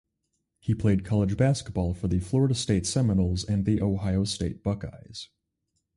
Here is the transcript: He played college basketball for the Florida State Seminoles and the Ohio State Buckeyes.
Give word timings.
He 0.59 0.73
played 0.73 1.05
college 1.05 1.37
basketball 1.37 1.93
for 1.93 2.07
the 2.07 2.17
Florida 2.19 2.55
State 2.55 2.87
Seminoles 2.87 3.43
and 3.45 3.65
the 3.67 3.83
Ohio 3.83 4.23
State 4.23 4.63
Buckeyes. 4.63 5.29